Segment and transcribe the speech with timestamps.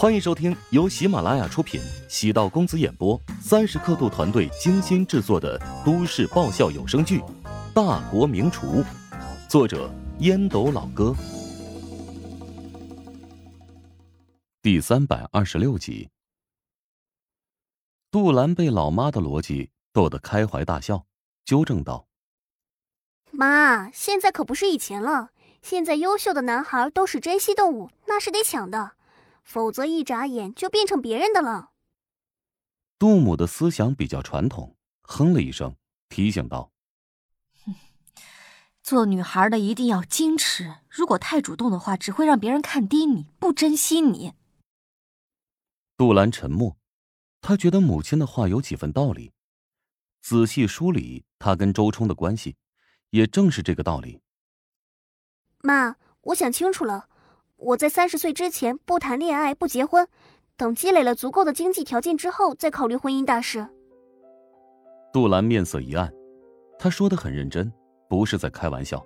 [0.00, 7.18] 欢迎收听由喜马拉雅出品、喜道公子演播、三十刻度团队精心制作的都市爆笑有声剧
[7.74, 8.82] 《大国名厨》，
[9.46, 11.14] 作者烟斗老哥，
[14.62, 16.08] 第三百二十六集。
[18.10, 21.04] 杜兰被老妈的逻辑逗得开怀大笑，
[21.44, 22.06] 纠正道
[23.32, 28.92] ：“妈，现在可不是以前了，现在优秀的男孩都是珍稀动物，那是得抢的。”
[29.50, 31.72] 否则，一眨眼就变成别人的了。
[33.00, 35.74] 杜母的思想比较传统，哼了一声，
[36.08, 36.70] 提醒道
[38.80, 44.34] ：“做女孩的一定要矜持，如果太主动的话，只会让别人看低你，不珍惜你。”
[45.98, 46.76] 杜兰沉默，
[47.40, 49.32] 她觉得母亲的话有几分道理。
[50.22, 52.54] 仔细梳理她跟周冲的关系，
[53.10, 54.20] 也正是这个道理。
[55.58, 57.08] 妈，我想清楚了。
[57.60, 60.08] 我在三十岁之前不谈恋爱、不结婚，
[60.56, 63.66] 等积累了足够的经济条件之后再考虑婚姻大事。
[65.12, 66.10] 杜兰面色一暗，
[66.78, 67.70] 他说的很认真，
[68.08, 69.04] 不是在开玩笑。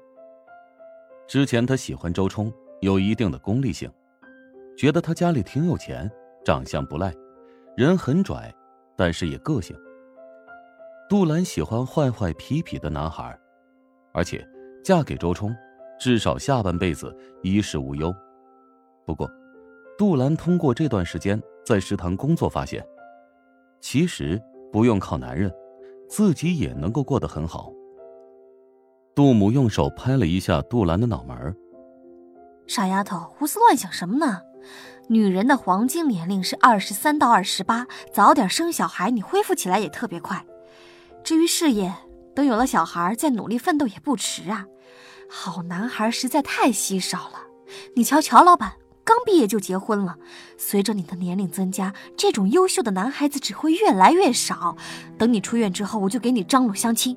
[1.26, 3.90] 之前他喜欢周冲，有一定的功利性，
[4.76, 6.08] 觉得他家里挺有钱，
[6.44, 7.12] 长相不赖，
[7.76, 8.54] 人很拽，
[8.96, 9.76] 但是也个性。
[11.08, 13.36] 杜兰喜欢坏坏痞痞的男孩，
[14.12, 14.46] 而且
[14.84, 15.52] 嫁给周冲，
[15.98, 18.14] 至少下半辈子衣食无忧。
[19.06, 19.30] 不过，
[19.98, 22.84] 杜兰通过这段时间在食堂工作发现，
[23.80, 24.40] 其实
[24.72, 25.52] 不用靠男人，
[26.08, 27.70] 自己也能够过得很好。
[29.14, 31.54] 杜母用手拍了一下杜兰的脑门
[32.66, 34.40] 傻丫头，胡思乱想什么呢？
[35.08, 40.44] 女人的黄金年龄是二十三到二十八，早点生小孩，你恢复起来也特别快。
[41.22, 41.94] 至于事业，
[42.34, 44.66] 等有了小孩再努力奋斗也不迟啊。
[45.28, 47.40] 好男孩实在太稀少了，
[47.94, 48.72] 你瞧乔老板。
[49.04, 50.16] 刚毕业就结婚了，
[50.56, 54.76] 随着你的年龄增加，这种优秀的男孩子只会越来越少。
[55.18, 57.16] 等你出院之后，我就给你张罗相亲，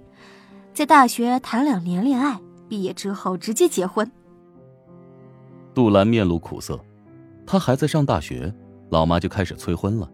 [0.74, 4.12] 在大学谈两年恋爱，毕业之后直接结婚。
[5.74, 6.78] 杜兰面露苦涩，
[7.46, 8.54] 他还在上大学，
[8.90, 10.10] 老妈就开始催婚了。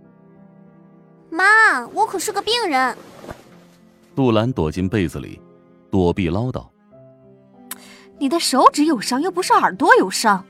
[1.32, 2.96] 妈，我可是个病人。
[4.16, 5.42] 杜兰躲进被子里，
[5.90, 6.64] 躲避唠叨。
[8.20, 10.46] 你的手指有伤，又不是耳朵有伤。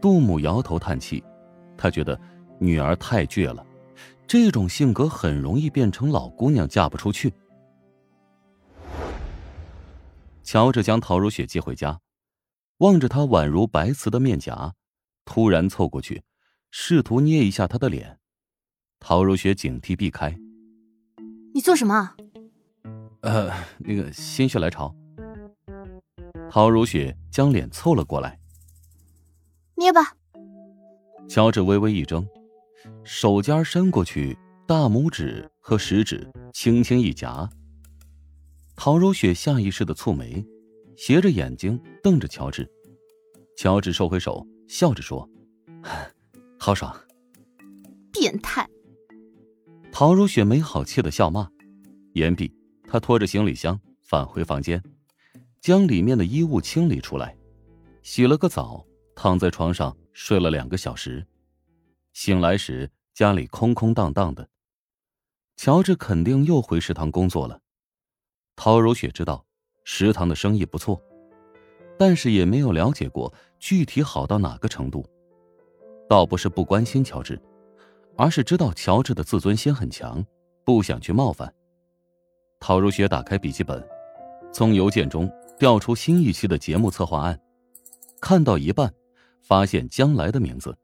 [0.00, 1.22] 杜母摇头叹气，
[1.76, 2.18] 她觉得
[2.58, 3.64] 女儿太倔了，
[4.26, 7.32] 这种性格很容易变成老姑娘嫁不出去。
[10.42, 12.00] 乔治将陶如雪接回家，
[12.78, 14.74] 望着她宛如白瓷的面颊，
[15.24, 16.22] 突然凑过去，
[16.70, 18.18] 试图捏一下她的脸。
[18.98, 20.34] 陶如雪警惕避开。
[21.54, 22.14] 你做什么？
[23.20, 24.94] 呃，那个心血来潮。
[26.50, 28.39] 陶如雪将脸凑了过来。
[29.80, 30.14] 捏吧。
[31.26, 32.28] 乔治微微一怔，
[33.02, 34.36] 手尖伸过去，
[34.66, 37.48] 大拇指和食指轻轻一夹。
[38.76, 40.44] 陶如雪下意识的蹙眉，
[40.98, 42.70] 斜着眼睛瞪着乔治。
[43.56, 45.26] 乔治收回手，笑着说
[46.60, 46.94] ：“好爽。”
[48.12, 48.68] 变态。
[49.90, 51.48] 陶如雪没好气的笑骂。
[52.12, 52.52] 言毕，
[52.86, 54.82] 她拖着行李箱返回房间，
[55.62, 57.34] 将里面的衣物清理出来，
[58.02, 58.84] 洗了个澡。
[59.22, 61.26] 躺在床上睡了两个小时，
[62.14, 64.48] 醒来时家里空空荡荡的。
[65.58, 67.60] 乔治肯定又回食堂工作了。
[68.56, 69.44] 陶如雪知道
[69.84, 70.98] 食堂的生意不错，
[71.98, 75.06] 但是也没有了解过具体好到哪个程度。
[76.08, 77.38] 倒不是不关心乔治，
[78.16, 80.24] 而是知道乔治的自尊心很强，
[80.64, 81.54] 不想去冒犯。
[82.58, 83.86] 陶如雪打开笔记本，
[84.50, 87.38] 从邮件中调出新一期的节目策划案，
[88.18, 88.90] 看到一半。
[89.42, 90.76] 发现将来的名字，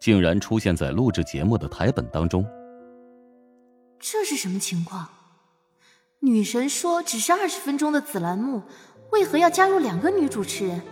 [0.00, 2.44] 竟然出现在录制节目的台本当中。
[3.98, 5.08] 这是什么情况？
[6.20, 8.62] 女神说只是二十分钟的子栏目，
[9.12, 10.82] 为何要加入两个女主持人？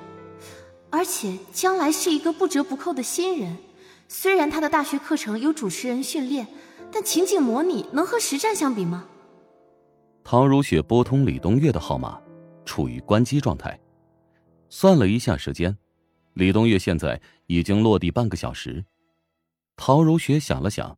[0.90, 3.58] 而且将来是一个不折不扣的新人。
[4.08, 6.46] 虽然他的大学课程有主持人训练，
[6.90, 9.04] 但情景模拟能和实战相比吗？
[10.24, 12.18] 唐如雪拨通李东月的号码，
[12.64, 13.78] 处于关机状态。
[14.70, 15.76] 算了一下时间。
[16.38, 18.84] 李东月现在已经落地半个小时，
[19.74, 20.96] 陶如雪想了想，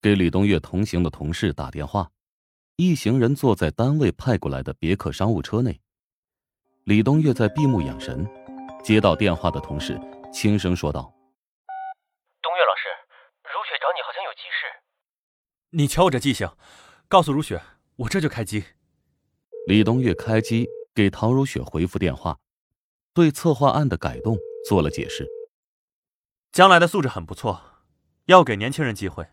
[0.00, 2.10] 给李东月同行的同事打电话。
[2.76, 5.78] 一行人坐在单位派过来的别克商务车内，
[6.84, 8.26] 李东月在闭目养神。
[8.82, 10.00] 接到电话的同事
[10.32, 11.02] 轻声说道
[12.40, 12.88] ：“东岳老师，
[13.44, 14.64] 如雪找你，好像有急事。
[15.68, 16.50] 你瞧我这记性，
[17.08, 17.60] 告诉如雪，
[17.96, 18.64] 我这就开机。”
[19.68, 22.38] 李东月开机给陶如雪回复电话，
[23.12, 24.38] 对策划案的改动。
[24.68, 25.26] 做了解释，
[26.52, 27.86] 将来的素质很不错，
[28.26, 29.26] 要给年轻人机会。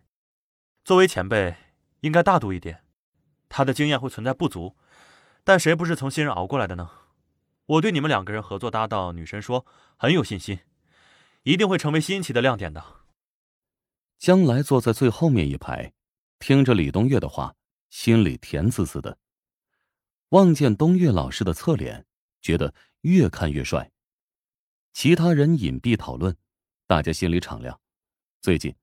[0.86, 1.58] 作为前辈，
[2.00, 2.86] 应该大度一点。
[3.50, 4.78] 他的经验会存在不足，
[5.44, 6.90] 但谁不是从新人熬过来的呢？
[7.66, 9.66] 我对你们两个人合作搭档，女神说
[9.98, 10.60] 很有信心，
[11.44, 12.82] 一定会成为新奇的亮点的。
[14.18, 15.92] 将来坐在最后面一排，
[16.40, 17.56] 听着李东岳的话，
[17.90, 19.18] 心里甜滋滋的。
[20.30, 22.06] 望见东岳老师的侧脸，
[22.42, 23.92] 觉得越看越帅。
[24.96, 26.38] 其他人隐蔽讨论，
[26.88, 27.82] 大家心里敞亮。
[28.42, 28.74] 最近，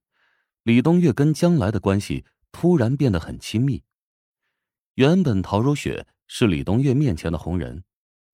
[0.62, 3.82] 李东月跟将来的关系突然变得很亲密。
[4.92, 7.82] 原本陶如雪是李东月面前的红人。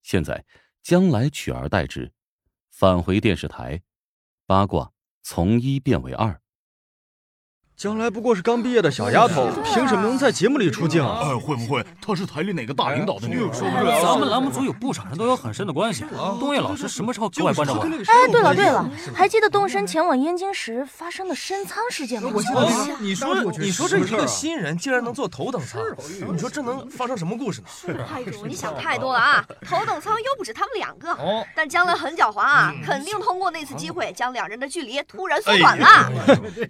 [0.03, 0.45] 现在，
[0.83, 2.13] 将来取而代之，
[2.69, 3.81] 返回电视台，
[4.45, 4.93] 八卦
[5.23, 6.43] 从一变为二。
[7.79, 11.21] 将来不过是刚毕业的小丫头，凭什么能在节目里出镜啊？
[11.23, 13.53] 哎，会不会她是台里哪个大领导的女儿？
[13.53, 14.03] 说不准。
[14.03, 16.05] 咱们栏目组有不少人都有很深的关系。
[16.41, 17.83] 东野老师什么时候格外关照我？
[17.83, 22.33] 哎，对了对了，还记得动身前往燕京时发生的深仓事件吗？
[22.35, 22.97] 我记得。
[22.99, 25.81] 你说你说这一个新人竟然能坐头等舱，
[26.33, 28.05] 你说这能发生什么故事呢？
[28.13, 29.47] 哎呦，你想太多了啊！
[29.65, 31.17] 头等舱又不止他们两个，
[31.55, 36.13] 但将来很狡猾啊，肯定通过那次机会将两人的距离突然缩短了。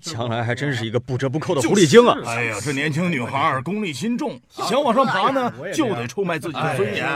[0.02, 0.97] 将来还真是一个。
[0.98, 2.18] 不折不扣的狐狸精啊！
[2.26, 7.06] 哎呀，这年轻女孩功利心重，想往上爬呢，就得出卖自己的尊严。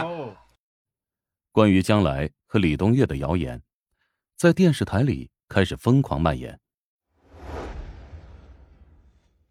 [1.51, 3.63] 关于将来和李东岳的谣言，
[4.37, 6.59] 在电视台里开始疯狂蔓延。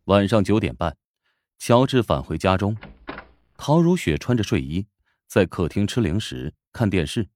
[0.06, 0.98] 晚上九点半，
[1.60, 2.76] 乔治返回家中，
[3.56, 4.88] 陶如雪穿着睡衣
[5.28, 7.30] 在客厅吃零食、看电视，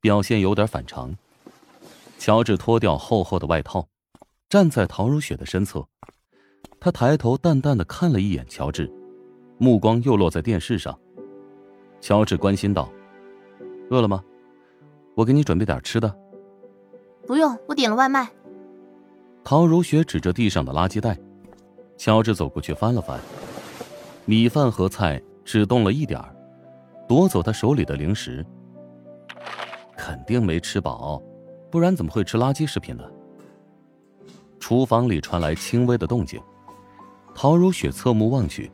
[0.00, 1.14] 表现有点反常。
[2.18, 3.88] 乔治脱掉厚厚的外套，
[4.48, 5.86] 站在陶如雪的身侧。
[6.80, 8.90] 他抬头淡淡的看了一眼乔治，
[9.58, 10.96] 目光又落在电视上。
[12.00, 12.88] 乔治关心道
[13.90, 14.22] ：“饿了吗？
[15.16, 16.14] 我给你准备点吃的。
[17.26, 18.30] ”“不用，我点了外卖。”
[19.42, 21.18] 陶如雪指着地上的垃圾袋。
[21.96, 23.18] 乔治走过去翻了翻，
[24.24, 26.32] 米饭和菜只动了一点儿，
[27.08, 28.46] 夺走他手里的零食。
[29.96, 31.20] 肯定没吃饱，
[31.72, 33.02] 不然怎么会吃垃圾食品呢？
[34.60, 36.40] 厨房里传来轻微的动静。
[37.40, 38.68] 陶如雪侧目望去，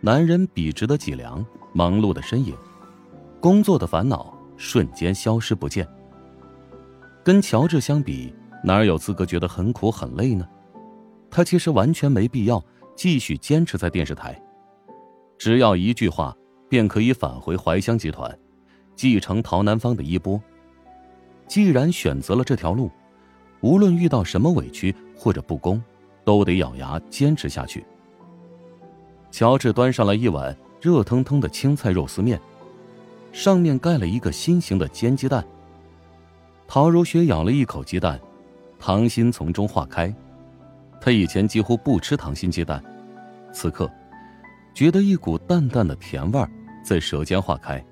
[0.00, 2.54] 男人笔直的脊梁，忙碌的身影，
[3.40, 5.84] 工作的烦恼瞬间消失不见。
[7.24, 8.32] 跟乔治相比，
[8.62, 10.48] 哪有资格觉得很苦很累呢？
[11.28, 12.64] 他其实完全没必要
[12.94, 14.40] 继续坚持在电视台，
[15.36, 16.32] 只要一句话，
[16.68, 18.38] 便可以返回怀香集团，
[18.94, 20.40] 继承陶南方的衣钵。
[21.48, 22.92] 既然选择了这条路，
[23.60, 25.82] 无论遇到什么委屈或者不公。
[26.24, 27.84] 都得咬牙坚持下去。
[29.30, 32.40] 乔治端上来一碗热腾腾的青菜肉丝面，
[33.32, 35.44] 上面盖了一个心形的煎鸡蛋。
[36.68, 38.20] 陶如雪咬了一口鸡蛋，
[38.78, 40.14] 糖心从中化开。
[41.00, 42.82] 她以前几乎不吃糖心鸡蛋，
[43.52, 43.90] 此刻
[44.74, 46.46] 觉得一股淡淡的甜味
[46.84, 47.84] 在舌尖化开，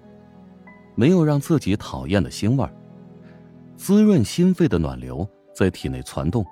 [0.95, 2.69] 没有让自己讨厌的腥味
[3.77, 6.45] 滋润心肺的暖流在体内攒动。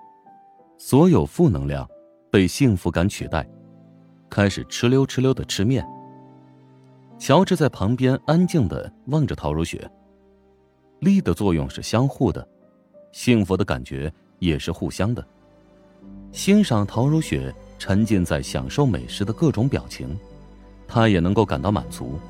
[0.81, 1.87] 所有负能量
[2.31, 3.45] 被幸福感取代，
[4.31, 5.85] 开始哧溜哧溜的吃面。
[7.19, 9.91] 乔治在旁边安静的望着陶如雪。
[11.01, 12.47] 力的作用是相互的，
[13.11, 15.27] 幸福的感觉也是互相的。
[16.31, 20.17] 欣赏陶如雪沉浸在享受美食的各种表情，
[20.87, 22.21] 他也能够感到满足。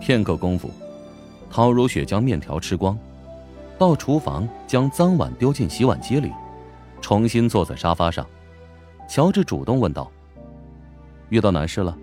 [0.00, 0.70] 片刻功夫，
[1.50, 2.98] 陶如雪将面条吃光，
[3.78, 6.32] 到厨房将脏碗丢进洗碗机里。
[7.00, 8.26] 重新坐在沙发上，
[9.08, 10.10] 乔治主动问道
[11.30, 11.96] ：“遇到难事了？”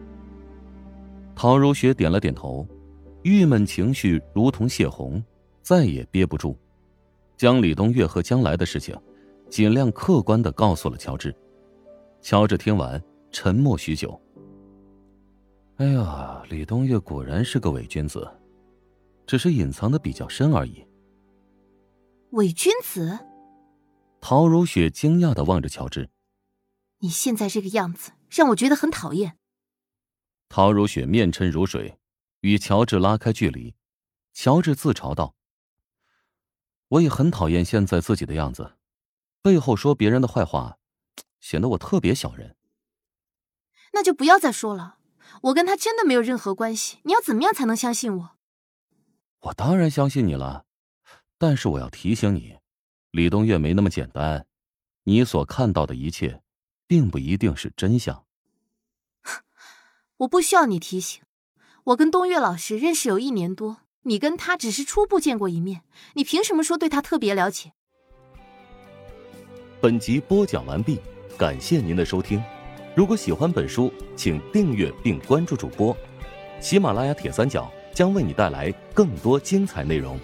[1.35, 2.67] 陶如雪点了点头，
[3.21, 5.23] 郁闷情绪如同泄洪，
[5.61, 6.57] 再也憋不住，
[7.35, 8.99] 将李东月和将来的事情
[9.49, 11.33] 尽量客观的告诉了乔治。
[12.21, 13.01] 乔治听完，
[13.31, 14.19] 沉默许久。
[15.75, 18.27] 哎呀，李东月果然是个伪君子，
[19.27, 20.83] 只是隐藏的比较深而已。
[22.31, 23.17] 伪君子。
[24.19, 26.09] 陶如雪惊讶的望着乔治
[26.99, 29.37] ：“你现在这个样子让我觉得很讨厌。”
[30.49, 31.99] 陶如雪面沉如水，
[32.41, 33.75] 与乔治拉开距离。
[34.33, 35.35] 乔治自嘲道
[36.89, 38.73] ：“我也很讨厌现在自己的样子，
[39.41, 40.77] 背后说别人的坏话，
[41.39, 42.55] 显得我特别小人。”
[43.93, 44.97] 那就不要再说了，
[45.43, 46.99] 我跟他真的没有任何关系。
[47.03, 48.37] 你要怎么样才能相信我？
[49.39, 50.65] 我当然相信你了，
[51.37, 52.56] 但是我要提醒你。
[53.17, 54.45] 李东岳没那么简单，
[55.05, 56.43] 你所看到的一切，
[56.85, 58.25] 并不一定是真相。
[60.17, 61.23] 我不需要你提醒，
[61.85, 65.81] 我跟东岳老师认识有一年多，你跟他只是初步见过一面，
[66.13, 67.71] 你凭什么说对他特别了解？
[69.81, 70.99] 本集播讲完毕，
[71.39, 72.39] 感谢您的收听。
[72.95, 75.97] 如果喜欢本书，请订阅并关注主播。
[76.61, 80.19] 喜马拉雅铁三角将为你带来更多精彩内容。